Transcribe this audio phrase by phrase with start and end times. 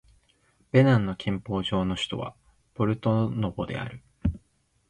[0.71, 2.35] ベナンの憲法上の首都は
[2.73, 4.01] ポルトノボである